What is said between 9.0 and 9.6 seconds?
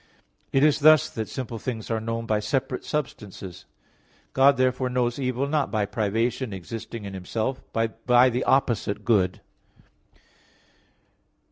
good.